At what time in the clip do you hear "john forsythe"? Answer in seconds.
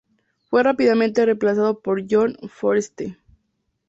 2.09-3.19